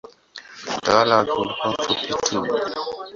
[0.77, 2.45] Utawala wake ulikuwa mfupi tu.